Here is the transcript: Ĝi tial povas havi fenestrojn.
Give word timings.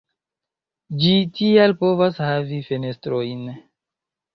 Ĝi 1.03 1.11
tial 1.39 1.77
povas 1.85 2.21
havi 2.31 2.61
fenestrojn. 2.73 3.51